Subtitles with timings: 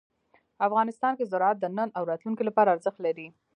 [0.67, 3.27] افغانستان کې زراعت د نن او راتلونکي لپاره ارزښت لري.